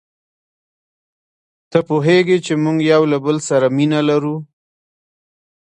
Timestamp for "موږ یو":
2.63-3.03